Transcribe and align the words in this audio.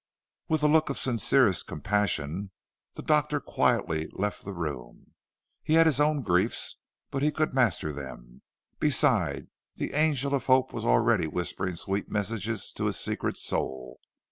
With 0.49 0.63
a 0.63 0.67
look 0.67 0.89
of 0.89 0.97
sincerest 0.97 1.67
compassion 1.67 2.49
the 2.95 3.03
Doctor 3.03 3.39
quietly 3.39 4.09
left 4.13 4.43
the 4.43 4.51
room. 4.51 5.13
He 5.61 5.75
had 5.75 5.85
his 5.85 6.01
own 6.01 6.23
griefs, 6.23 6.77
but 7.11 7.21
he 7.21 7.29
could 7.31 7.53
master 7.53 7.93
them; 7.93 8.41
beside, 8.79 9.45
the 9.75 9.93
angel 9.93 10.33
of 10.33 10.47
hope 10.47 10.73
was 10.73 10.85
already 10.85 11.27
whispering 11.27 11.75
sweet 11.75 12.09
messages 12.09 12.73
to 12.77 12.85
his 12.85 12.97
secret 12.99 13.37
soul. 13.37 13.99